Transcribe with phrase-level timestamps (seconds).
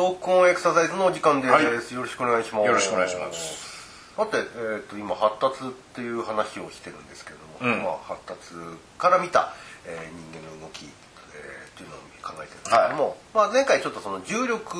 [0.00, 1.64] トークオンエクササイズのお時間です、はい。
[1.64, 2.66] よろしくお願いします。
[2.66, 4.16] よろしくお願いします。
[4.16, 7.84] さて、えー、と今発達っていう話をしてるんですけれども、うん。
[7.84, 8.56] まあ、発達
[8.96, 9.52] から見た、
[9.84, 14.76] えー人間の動き、えていうのを考えてるんですけども、まあ、前回ちょっとその重力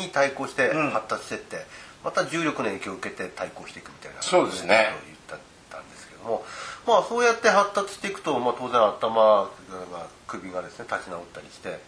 [0.00, 0.90] に対抗してうん。
[0.90, 1.66] 発達してって、
[2.02, 4.88] また重力の影響を受けて対抗していくみたいなそうですね。
[5.04, 5.36] 言った
[5.80, 6.44] んですけども
[6.86, 11.78] まあそうやって発達していくと、まあ、当然頭が首がですね立ち直ったりして、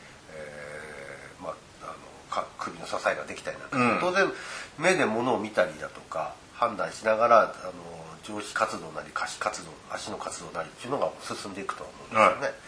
[2.58, 4.00] 首の支えができたりなんか、うん。
[4.00, 4.32] 当然
[4.78, 7.52] 目で物を見たりだとか判断しながらあの
[8.24, 12.58] 上皮活動なり下肢活動足の活動なりっていうのが進んでいくとは思うんですよね。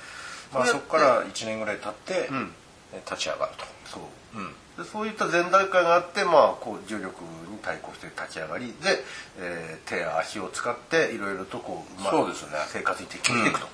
[0.52, 2.52] まあ、そこから1年ぐらい経って、うん。
[2.92, 3.64] え立ち上がると。
[3.86, 4.38] そう。
[4.38, 4.54] うん。
[4.76, 8.74] でそういった前段階があって、まあ、こう重力に対抗して立ち上がりで、
[9.38, 12.52] えー手や足を使っていろいろとこう、うですね。
[12.68, 13.66] 生活に適応していくと。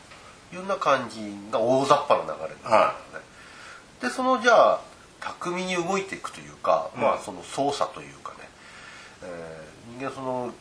[0.52, 2.76] いうような感じが大雑把な流れなんですよね。
[2.76, 2.94] は
[4.02, 4.80] でそのじゃあ
[5.22, 7.00] 巧みに動いていくというか、うん。
[7.02, 8.48] まあその操作というかね、
[9.22, 10.52] えー人間その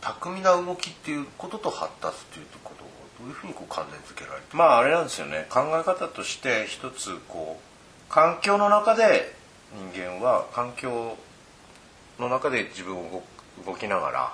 [0.00, 2.88] 巧みな動きっていうことと発達っていうことを
[3.20, 5.46] どういうふうにこう関連付けられてるまああれなんですよね。
[5.48, 9.34] 考え方として一つこう環境の中で
[9.94, 11.16] 人間は環境
[12.18, 13.22] の中で自分を
[13.64, 14.32] 動動きながら、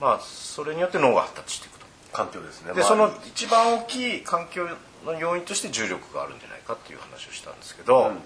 [0.00, 1.86] まあそれによって脳が発達していくと。
[2.12, 2.72] 環境ですね。
[2.74, 4.66] でその一番大きい環境
[5.04, 8.18] の要因として重力があるんじゃないかっていう話をしたんですけど、うん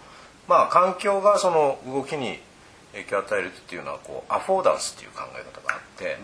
[0.49, 2.39] まあ環境がその動きに
[2.93, 6.23] 影響を与えるっていうのはこうアフォーダンスっていう考え方があって、えー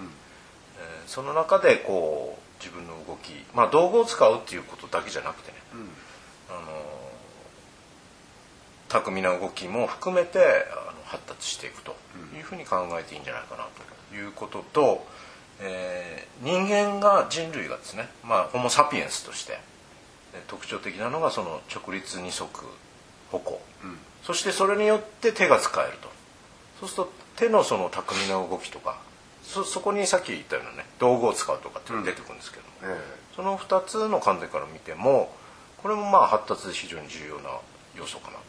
[1.06, 5.58] その中でこう自分の動きまあ道具を使うっていうことだけじゃなくてね、
[6.50, 6.60] あの
[8.88, 11.94] 巧みな動きも含めてあの発達していくと
[12.36, 13.66] いうふうに考えていいんじゃないかな
[14.10, 15.06] ということと、
[15.60, 19.58] えー人間が人類がですね、まあ、ホモ・サピエンスとして
[20.34, 22.66] えー特徴的なのがその直立二足
[23.30, 23.55] 歩行、ん
[24.26, 26.08] そしてそれによって手が使えると。
[26.80, 28.98] そうすると手のその巧みな動きとか
[29.42, 33.00] そそこにさっき言ったようなね道具を使うとかっていうのが出てくるんですけども、え
[33.36, 35.32] その2つの観点から見ても
[35.78, 37.50] これもまあ発達で非常に重要な
[37.96, 38.42] 要素かなと。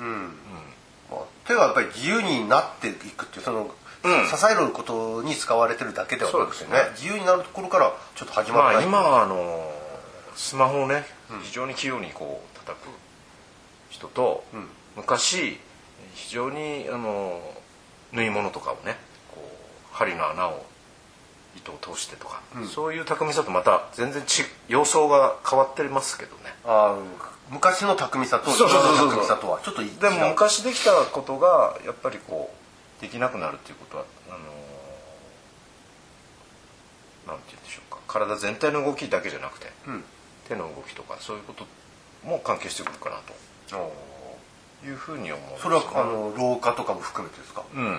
[0.00, 0.28] えうん。
[1.10, 3.62] まあ、手がやっぱり自由になっていくっていうその、
[4.04, 4.26] うん。
[4.28, 6.78] 支えることに使われてるだけではなくてねね。
[6.94, 8.78] 自由になるところからちょっと始ままった。
[8.78, 9.72] あ今はあの
[10.36, 11.04] スマホをね
[11.42, 12.86] 非常に器用にこう叩く
[13.90, 14.68] 人と、ん
[14.98, 15.58] 昔
[16.14, 17.40] 非常にあの
[18.12, 18.96] 縫い物とかをね
[19.32, 20.64] こう針の穴を
[21.56, 22.42] 糸を通してとか、
[22.72, 26.42] そういう巧みさとまた全然ち様相が変わってますけどね。
[26.64, 27.02] あー
[27.50, 28.74] 昔の巧みさと今の
[29.10, 32.52] 巧みさとはちょっとでも昔できたことがやっぱりこ
[32.98, 34.38] うできなくなるっていうことはあの
[37.34, 38.00] なんて言うんでしょうか。
[38.06, 40.04] 体全体の動きだけじゃなくて、うん。
[40.48, 41.66] 手の動きとかそういうこと
[42.24, 43.22] も関係してくるかなおー。
[43.70, 43.92] と
[44.84, 47.64] いうふうに思うそれはあの老化とかも含めてですか？
[47.74, 47.84] うん。
[47.84, 47.98] うん。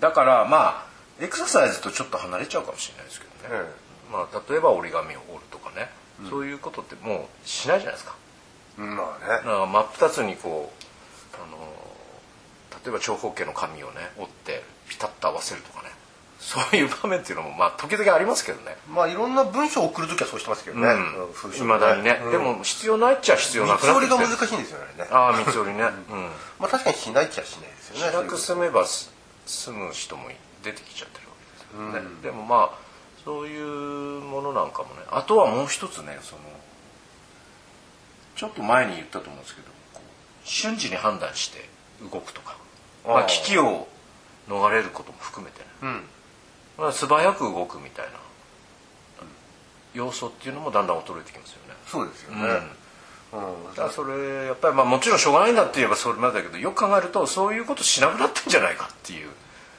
[0.00, 0.86] だからまあ
[1.20, 3.60] エクササイズとちょっと離れちゃうかもしれないですけどね、
[4.10, 5.90] えまあ、例えば折り紙を折るとかね、
[6.30, 8.14] そういうことってもうしないじゃないですか。
[8.78, 9.66] えまあね。
[9.72, 11.58] 真っ二つにこうあの
[12.82, 15.90] 例えば長方形の紙をね折ってピタッと合わせるとかね
[16.40, 18.76] そういう場面っていうのもまあ時々ありますけどね。
[18.88, 21.80] まあいろんな文章を送るときはそうしてますけどね、うん。
[21.80, 24.16] だにね、でも必要ないっちゃ必要なくなってきて。
[24.16, 24.86] 三つ折りが難しいんですよね。
[25.10, 25.82] あああ三つ折りね。
[25.84, 26.30] うん。
[26.58, 28.12] まあ確かにしないっちゃしないですよね。
[28.12, 29.12] しなく済めばす
[29.46, 30.28] 済む人も
[30.64, 31.34] 出てきちゃってるわ
[31.84, 32.78] けですよね、でもまあ
[33.24, 35.02] そういうものなんかもね。
[35.10, 36.42] あとはもう一つねその
[38.36, 39.68] ちょっと前に言ったと思うんですけど
[40.44, 41.68] 瞬時に判断して
[42.10, 42.56] 動くとか。
[43.02, 43.88] まあ、危機を
[44.46, 46.00] 逃れることも含めてね、
[46.80, 48.12] うんまあ、素早く動くみたいな。
[49.92, 51.74] 要素っていうのもだんだん衰えてきますよね。
[51.86, 52.44] そうですよね、
[53.32, 53.74] うん。
[53.74, 59.28] だからそれやっぱりまあもちろんしょうがないんだって言えばそれまでだけどよく考えるとそういうことしなくなってんじゃないかっていう。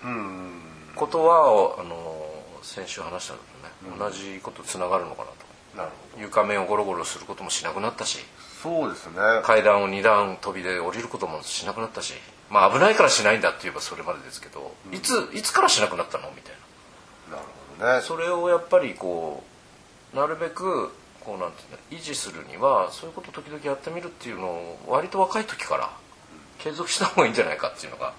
[0.03, 0.51] うん。
[0.95, 2.25] ことはあの
[2.61, 5.35] 先週話したのとね、同じことつながるのかなと。
[5.77, 8.19] なるほ床面をゴロゴロすることもしなくなったし
[8.65, 9.15] どそうですね。
[9.43, 12.13] 階段を2段飛びで降りることもしなくなったし
[12.49, 16.29] まあ危ないからしないんだって言えばそれまでですけど、いついつからしなくなったの？
[16.35, 16.57] みたいな
[17.81, 18.01] ね。
[18.01, 19.43] それをやっぱりこ
[20.13, 20.91] うなるべく
[21.21, 25.89] こうなんていうの維持するにはそういうことを時々やってみるっていうのを割と若い時から
[26.59, 28.13] 継続した方がいいんじゃないかっていうのが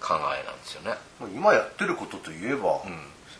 [0.00, 0.96] 考えなんですよね。
[1.34, 2.82] 今やってることといえば、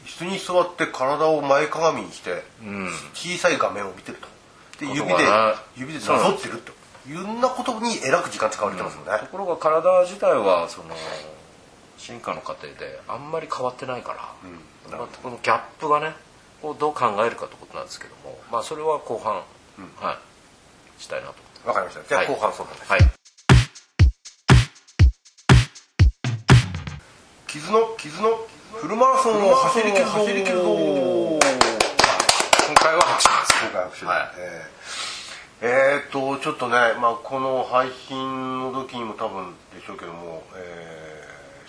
[0.05, 2.89] 椅子に座って体を前かがみにして、ん。
[3.15, 4.29] 小さい画面を見てると。
[4.81, 5.15] で指で
[5.77, 6.73] 指でなぞってると。
[7.09, 10.95] いろんなことにえらく時間使われてますよね、ところが体自体はその
[11.99, 14.47] 進化の過程であんまり変わってないから、う
[14.95, 14.99] ん。
[14.99, 16.15] まあ、このギャップがね
[16.63, 19.43] をどう考えるかってことなんですけども、まあ、それは後半、
[19.79, 20.19] うん、はい、
[21.03, 22.05] したいなと思ってわかりました。
[22.09, 23.11] じゃあ後半そうなんです、はい、はい、
[27.47, 28.31] 傷の傷の
[28.75, 30.11] フルマラソンを走り切るぞ。
[30.11, 31.39] 走り切るぞ今
[32.75, 33.53] 回は走ります。
[33.65, 34.21] 今回拍手、はい。
[34.39, 34.69] えー。
[35.61, 41.18] えーと、とちょっとね、まあ、この配信の時にも多分でしょうけども、えー。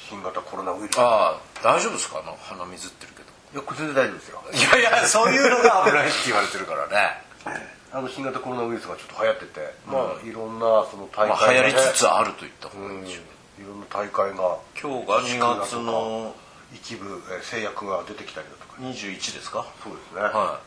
[0.10, 0.98] 新型コロナウイルス。
[0.98, 2.20] いああ大丈夫ですか？
[2.20, 3.30] あの鼻水ってるけど。
[3.54, 4.44] やこれ全然大丈夫ですよ。
[4.54, 7.24] いやいやそういうのが危ないって言われてるからね。
[7.92, 13.62] あの新型コロナウイルスがちょっと流行ってて、まあいろんなその大会まあ流行りつつああると言った方がいいでしょう。
[13.64, 16.36] いろんな大会が今日が2月の
[16.74, 18.82] 一部、えー制約が出てきたりだとか。
[18.82, 19.66] 21ですか？
[19.84, 20.60] そうですね、は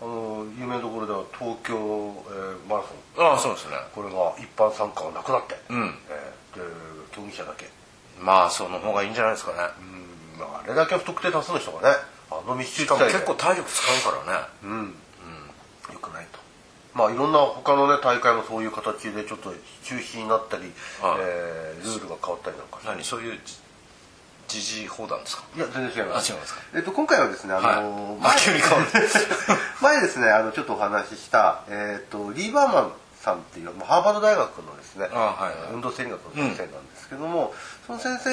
[0.00, 2.88] あの有名どころでは東京、えーマラソ
[3.20, 3.24] ン。
[3.26, 3.76] いああそうですね。
[3.92, 5.98] これが一般参加がなくなって、うん。
[6.08, 6.62] えーで
[7.12, 7.68] 競技者だけ
[8.20, 9.58] まあその方がいいんじゃないですかね。
[10.36, 10.40] うん。
[10.40, 11.96] まあ、あれだけ不特定多数の人がね
[12.30, 13.10] あの密集地帯で。
[13.10, 14.46] しかも結構体力使うからね。
[14.64, 14.94] うん、
[15.92, 16.38] よくないと。
[16.94, 19.52] まあいろんな他のね大会もそういう形でちょっと
[19.84, 20.64] 中止になったり、
[21.00, 21.18] はい。
[21.20, 23.04] えールールが変わったりなんか何？
[23.04, 23.58] そういうじ
[24.48, 25.44] 時事砲弾ですか？
[25.56, 26.32] いや全然違います。
[26.32, 26.60] あ違いますか？
[26.74, 28.32] えっと、今回はですねあのはい。
[28.32, 28.90] あ急に変わる
[29.80, 32.92] 前ですねあのちょっとお話しした、えっと、リーバーマン
[33.28, 35.74] さんっていうまあハーバード大学のですね、あはいはい。
[35.74, 37.52] 運動生理学の先生なんですけども、
[37.86, 38.30] その先生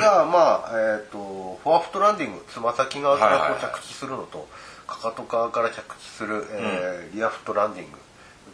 [0.00, 4.48] が、まあえっとフォアフットランディングつま先側からこうはいはいはい着地するのと、
[4.86, 7.98] かかと側から着地する、えーリアフットランディング。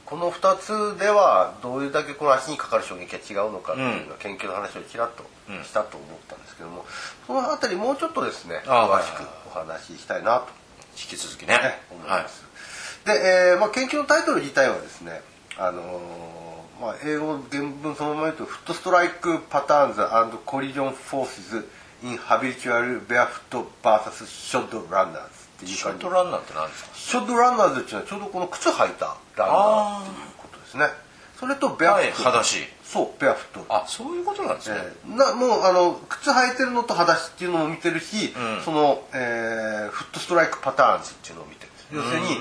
[0.04, 5.22] この2つではどれだけこの足にかかる衝撃が違うのかっていうのは研究の話をちらっと
[5.62, 6.86] したと思ったんですけども、
[7.26, 10.48] そのあたりもうちょっとですねあ詳しくはいはいお話ししたいなと
[10.96, 11.58] 引き続きね
[11.90, 12.48] 思いはいます。
[13.04, 15.20] で、えーまあ、研究のタイトル自体はですね、
[15.58, 21.68] あのーまあ、英語原文そのまま言うと「フットストライクパターンズコリジョンフォースズ
[22.04, 25.18] in habitual barefoot vs shod runners」
[25.58, 30.86] っていうショ感じートランナーって何ですかショッドランナーズっていうのはちょうどこの靴履いたランナーっていうことですね。
[31.40, 33.66] それとベアフット、はい裸足そうベアフット。
[33.68, 38.62] あそういうことなんですね、えーなもうあの靴履いてるのと裸足っていうのも見てるし、うん。
[38.64, 42.38] その、えーフットストライクパターンズっていうのを見てる要するに、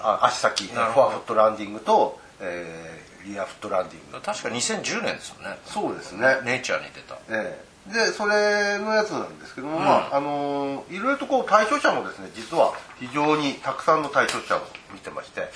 [0.00, 4.20] あ足先フォアフットランディングと、えーリアフットランディング。
[4.20, 5.56] 確か2010年ですよね。
[5.64, 7.14] そうですね、ネイチャーに出た。
[7.30, 7.56] え
[7.88, 7.92] え。
[7.92, 14.60] でそれのやつなんですけども、まああのーいろいろとこう対象者もですね実は非常にたくさんの対象者を
[14.92, 15.48] 見てまして、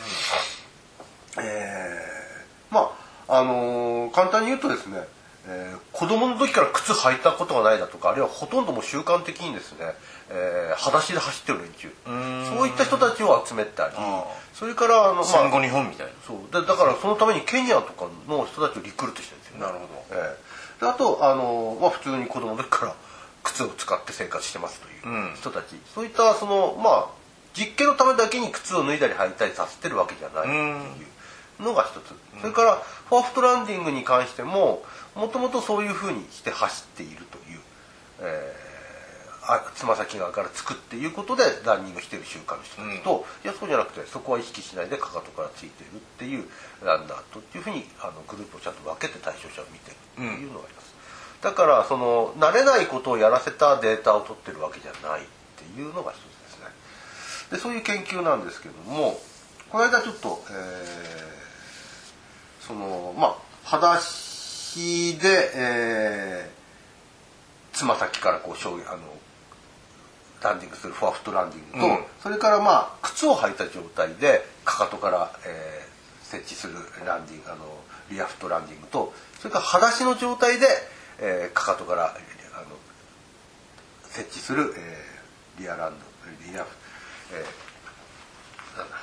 [1.39, 2.93] えーま
[3.29, 4.99] ああのー簡単に言うとですね、
[5.49, 9.95] えー子供の時から靴履いたことがないだとかあるいはほとんどもう習慣的にですね、
[10.31, 11.93] えー裸足で走ってる連中。
[12.57, 13.95] そういった人たちを集めたり。
[13.97, 16.13] あそれからあの、まあ戦後日本みたいな。
[16.27, 16.39] そう。
[16.53, 19.59] でだからそのためにケニアとかの人たちをリクルートしてるんですよ。
[19.59, 20.21] ねなるほど。
[20.21, 20.37] え
[20.81, 20.81] え。
[20.85, 22.95] であとあの、まあ、普通に子供の時から
[23.45, 27.07] 靴を使って生活してますという人たち、そういったそのまあ
[27.55, 30.73] 実験のためだけに靴を脱いだり履いたりさせてるわけじゃないってい
[31.63, 32.75] うのが一つ、それから
[33.09, 34.83] フォアフットランディングに関しても
[35.15, 37.61] もともとそういうふうにして走っているという、
[38.21, 38.66] えーあ
[39.75, 46.45] つま先側からつくっていうことでランニングしてる習慣の人たちと、いやそうじゃなくてそこは意識しないでかかとからついているっていう
[46.85, 50.95] ランナーとっていうふうにあのグループをちゃんと分けて対象者を見てるっていうのがあります、
[51.43, 55.25] だからその慣れないことをやらせたデータを取ってるわけじゃないっ
[55.57, 56.67] ていうのが一つですね。
[57.53, 59.21] でそういう研究なんですけども
[59.71, 61.37] この間ちょっと、えー
[62.67, 66.57] そのまあ裸足で、えー
[67.77, 69.01] つま先からこう衝撃あの
[70.43, 72.05] ランディングするフォアフットランディングと、うん。
[72.23, 75.87] それからまあ靴を履いた状態でかかとから、えー
[76.27, 76.75] 設置する
[77.07, 77.59] ランディングあの
[78.11, 80.67] リアフットランディングとそれから裸足の状態で、
[81.21, 82.09] えーかかとからあ
[82.63, 82.77] の
[84.03, 86.77] 設置する、えーリアランドリアフ、
[87.33, 88.97] えーなんだ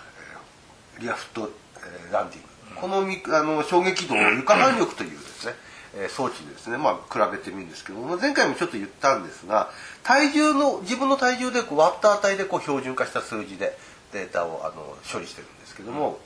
[0.97, 2.41] えーリアフット、えーランディン
[2.75, 5.53] グ、このみあの衝撃度を床反力というですね、
[5.95, 8.17] え装置ですね、まあ、比べてみるんですけども。
[8.17, 9.69] 前回もちょっと言ったんですが
[10.03, 13.77] 体重の自分の体重でこう割った値でこう標準化した数字で
[14.11, 16.19] データをあの処理してるんですけども、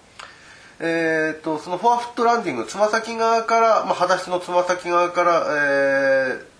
[0.79, 6.57] えー、とそのフォアフットランディングつま先側から、まあ、裸足のつま先側から、えー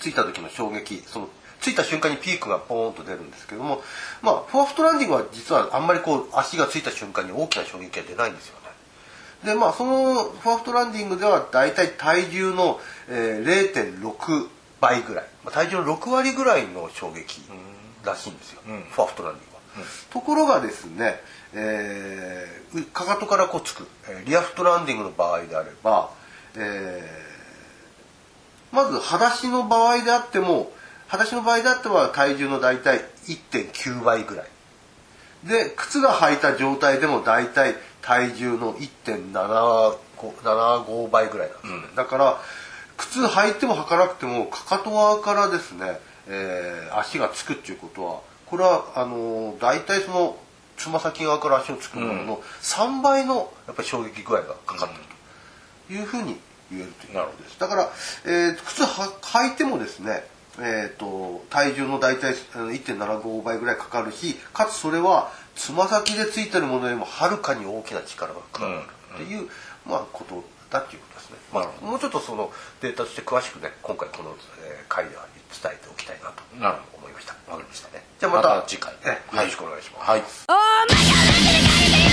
[0.00, 1.28] ついた時の衝撃その
[1.60, 3.82] ついた瞬間にピークがポーンと出るんですけども、
[4.22, 8.69] まあ、フォアフットランディングは実はあんまりこう足がついた瞬間に大きな衝撃が出ないんですよね。
[9.44, 12.78] でまあそのフォアフットランディングでは大体体重の、
[13.08, 14.48] えー0.6
[14.80, 17.42] 倍ぐらい、まあ、体重の6割ぐらいの衝撃
[18.04, 18.82] らしいんですよ、ん。
[18.90, 19.60] フォアフットランディングは。
[20.10, 21.20] ところがですね、
[21.54, 26.10] えーかかとからこうつく、えーリアフットランディングの場合であれば、
[26.56, 27.30] えー
[28.72, 30.70] まず裸足の場合であっても
[31.08, 34.46] 裸足の場合であっては体重の大体1.9倍ぐらい
[35.44, 42.38] で靴が履いた状態でも大体体重の1.75倍ぐらいなんですよね、だから
[42.96, 50.36] 靴履いても履かなくてもかかと側からですね、えー足がつくっていうことはこれはあの大体その
[50.76, 55.00] つま先側から足をつくものの3倍のやっぱり衝撃具合がかかってる
[55.88, 55.92] と。
[55.92, 56.36] いうふうに
[56.70, 57.14] 言えるという。
[57.14, 57.58] ことです。
[57.58, 57.90] だから、
[58.24, 58.88] えー靴は
[59.22, 60.24] 履いてもですね
[60.58, 68.80] えー、と体重の大体あの1.75倍ぐらいかかるしかつそれはつま先でついてるものよりもはるかに大きな力が加わる
[69.14, 69.48] っていう、
[69.86, 74.30] まあ、ことだっていうことですね、まあ、もうちょっとそのデータとして詳しくね今回この、
[74.64, 75.24] えー回では
[75.62, 77.34] 伝えておきたいなとなるほ思いました。
[77.50, 78.04] わかりましたね。
[78.18, 78.92] じゃあまたまた次回。
[79.04, 80.20] えーよろしくお願いします、はい。
[80.20, 80.26] は
[82.06, 82.09] い、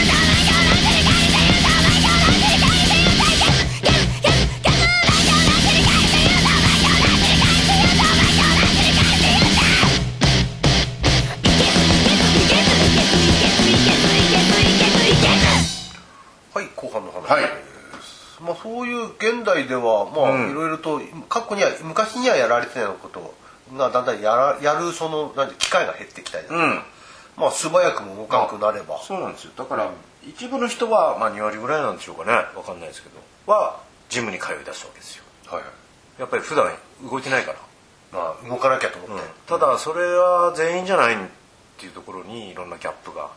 [17.27, 17.43] はい。
[18.41, 20.47] まあそういう現代ではまうん。
[20.47, 23.35] あいろいろと過去には昔にはやられてたようなこと
[23.75, 26.81] がだんだんやらやるそのなんて機会が減ってきたりだとか、うん。
[27.37, 29.51] まあ素早くも動かなくなれば、そうなんですよ。
[29.55, 29.91] だから、
[30.27, 32.31] 一部の人は、まあ、2割ぐらいなんでしょうかね。
[32.55, 33.51] わかんないですけど。
[33.51, 33.79] は
[34.09, 35.23] ジムに通い出すわけですよ。
[35.45, 35.71] はいはい。
[36.19, 36.73] やっぱり普段
[37.09, 37.59] 動いてないから、
[38.11, 41.17] まあ動かなきゃと思って、ただそれは全員じゃないっ
[41.77, 43.29] ていうところにいろんなギャップが、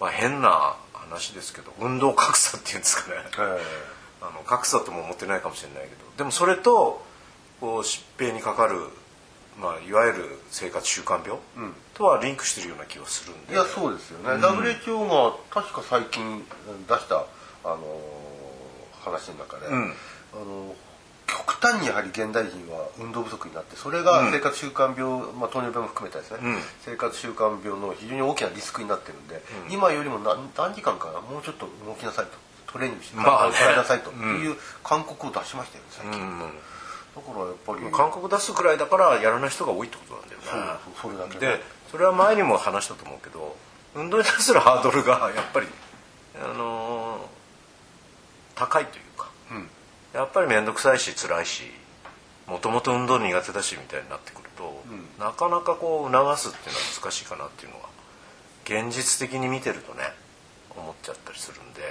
[0.00, 3.16] まあ、変な話ですけど運動格差っていうんですかね。
[3.38, 3.60] え
[4.22, 5.94] あの格差とも思ってないかもしれないけど。
[6.18, 7.04] でもそれと
[7.60, 8.80] こう疾病にかかる、
[9.60, 11.38] まあ、いわゆる生活習慣病
[11.94, 13.52] とはリンクしてるような気がするんで。
[13.52, 16.44] えいやそうですよね、WHO が確か最近
[16.88, 17.24] 出した、
[17.64, 18.26] あのー
[19.06, 19.70] 話の中で、ん。
[19.70, 20.74] あの
[21.36, 26.58] 極端にやはり現代人は運動不足になってそれが生活習慣病、まあ、糖尿病も含めたですね、うん。
[26.80, 32.32] 生活習慣病の非常に大きなリスクになってるんで、今よりも何何時間かなもうちょっと動きなさいと
[32.72, 36.38] トレーニングして体を使いなさいという勧告を出しましたよね最近、うん
[37.16, 43.56] だからやっぱり韓国出すくらいだからやらない人が多いってことなんだよねそれだけねでそれは前にも話したと思うけど
[43.94, 45.66] 運動に対するハードルがやっぱり
[46.44, 47.36] あのー
[48.56, 49.04] 高いという
[50.16, 51.64] やっぱり面倒くさいし辛いし
[52.46, 54.82] もともと運動苦手だしみたいになってくると、
[55.18, 57.90] なかなかこう促すっていうのは難しいかなっていうのは
[58.64, 60.04] 現実的に見てるとね
[60.70, 61.82] 思っちゃったりするんで、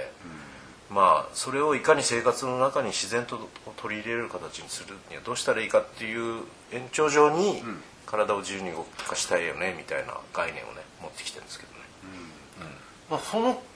[0.90, 3.38] まあそれをいかに生活の中に自然と
[3.76, 6.42] 取り入れる形にするにはどうしたらいいかっていう
[6.72, 7.62] 延長上に
[8.06, 11.78] 体を自由に動かしたいよねみたいな概念をね持ってきてるんですけどね。
[13.10, 13.75] まあ、その、えー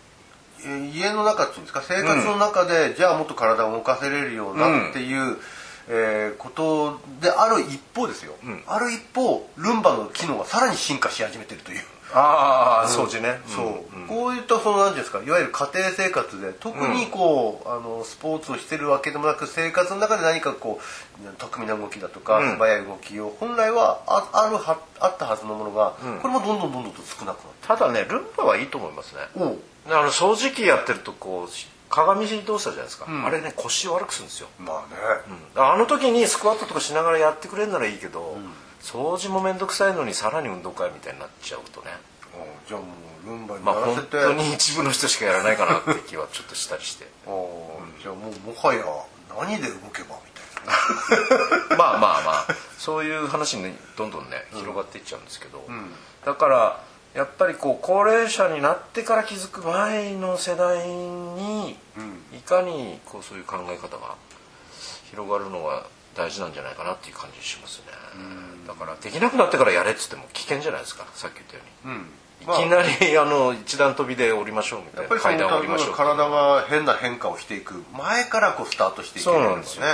[0.93, 1.83] 家の中っていうんですか？
[1.83, 5.37] 生活の中で、じゃあもっと体を動かせれるようなっていう、
[5.89, 8.63] えーことである一方ですよ、ん。
[8.67, 11.81] ある一方ルンバの機能がさらに進化し始めてるという。
[12.13, 13.41] ああ掃除ね。
[13.47, 14.07] そう、ん。
[14.09, 15.23] こういったその何ですか？
[15.23, 20.81] いわゆる家庭生活で特にこう、あのスポーツをしてるわけでもなく生活の中で何かこ
[21.23, 22.51] う巧みな動きだとか、うん。
[22.53, 29.23] 素早い動きを本来はああるはあったはずのものが、これもどんどんどんどんと少なくなってただねルンバはいいと思いますね。
[29.37, 29.57] お
[29.89, 31.49] うあの掃除機やってるとこう
[31.91, 33.27] 鏡動作じゃないですか、ん。
[33.27, 34.97] あれね腰悪くするんですよ、まあね、
[35.57, 35.63] うん。
[35.63, 38.39] あの時にスクワットとかしながらやってくれるならいいけど、
[38.81, 41.91] 掃除も面倒くさいのにさらに運動会みたいになっちゃうとね。
[41.93, 42.01] うん
[42.67, 42.87] じゃあも
[43.27, 47.07] うルンバにまあ本当に一部の人しかやらないかなって気はちょっとしたりして。
[47.27, 48.85] あーじゃあもうもはや
[49.41, 51.77] 何で動けばみたいな。
[51.77, 52.47] まあまあまあ
[52.79, 55.93] そういう話にどんどんね広がっていっちゃうんですけど、ん。
[56.25, 56.81] だから
[57.15, 62.39] やっぱりこう高齢者になってから気づく前の世代にうん。
[62.39, 64.15] いかにこうそういう考え方が
[65.11, 65.87] 広がるのが
[66.17, 67.85] 大事なんじゃないかなっていう感じしますね。
[68.67, 71.95] だからできなくなってからやれっつっても危険じゃないですかさっき言ったように。
[71.95, 72.07] うん
[72.41, 79.89] いきなりあの一段飛びで降りましょうみたいな階段を降りましょう体が変な変化をしていく前からこうスタートしていけそうるなんですよね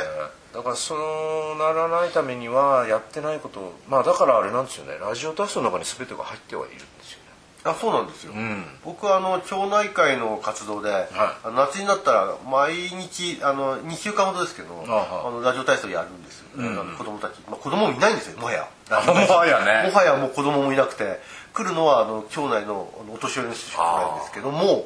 [0.57, 4.97] だからそうならないためにはやってないことをまあだからあれなんですよね。
[4.99, 7.25] ラジオ体操の中に全てが入ってはいるんですよね。
[7.65, 8.65] あそうなんですよ、ん。
[8.83, 18.67] 僕はあの町内会の活動で、あの夏になったら毎日あの2週間ほどですけどあはあのラジオ体操やるんですよ、あの子供たち、まあ、子供もいないんですよもはや。
[18.89, 19.91] もはやね。
[19.91, 21.21] もはやもう子供もいなくて。
[21.57, 24.85] 来るのはあの町内のお年寄りの人しか来ないんですけども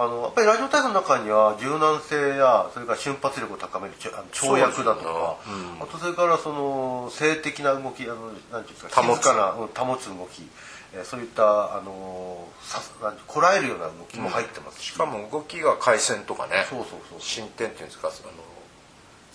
[0.00, 5.36] あのやっぱりラジオ体操の中には柔軟性やそれから瞬発力を高めるちょあの跳躍だとか、
[5.80, 9.18] あとそれからその性的な動きあのなんていうんですか保つ。
[9.18, 10.48] 静かなうん保つ動き、
[10.94, 14.80] えーそういったあのさなんてこらえるような動きも入ってます。
[14.80, 16.64] し、しかも動きが回線とかね。
[16.70, 18.16] そうそうそう進展っていうんですかあの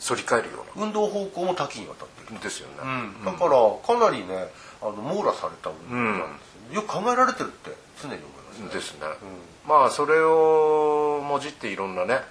[0.01, 2.75] 反り返るよう運動方向も多岐にわたってる、なですよね、
[3.23, 3.51] だから
[3.85, 4.49] かなりね
[4.81, 8.79] あの網羅された運動なんですよ、よく考えられてるって常に思いますね。
[8.79, 8.99] ですね、
[9.67, 12.21] まあそれをもじっていろんなね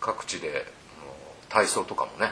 [0.00, 0.66] 各地で
[1.48, 2.30] 体操とかもね、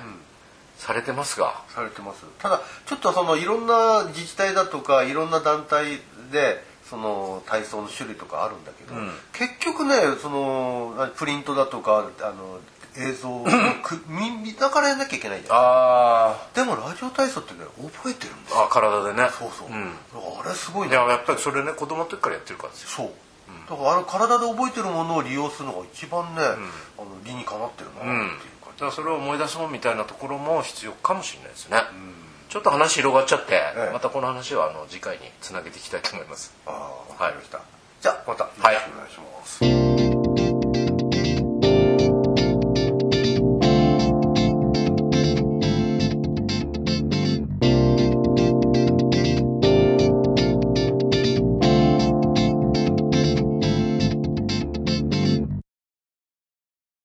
[0.76, 1.62] されてますが。
[1.68, 2.24] されてます。
[2.38, 6.00] ただちょっとそのいろんな自治体だとかいろんな団体
[6.32, 9.10] でその体操の種類とかあるんだけど、うん。
[9.32, 12.60] 結局ねそのプリントだとかあの
[12.96, 13.44] 映像を
[13.84, 15.56] く見見ながらやんなきゃいけないじゃん。
[15.56, 18.64] あでもラジオ体操ってね覚えてるんですよ。
[18.64, 19.28] あ体でね。
[19.38, 19.94] そうそう、ん。
[20.40, 22.88] あれすごいいねややっぱりそれね子供の時からやってるからですよ。
[22.88, 23.12] そう、
[23.68, 28.28] だからあれ体で覚えてるものを利用するのが一番ね、あの理にかなってるなっていううん。
[28.28, 31.78] 感だからそれを思い出そうみたいなところも必要かもしれないですね、
[32.48, 33.92] ちょっと話広がっちゃって、ええ。
[33.92, 36.52] またこの話はあの次回につなげていきたいと思います。
[36.64, 37.18] じ、ああわはい。
[37.18, 37.60] かりました、
[38.00, 40.19] じゃあまたよろしくお願いします、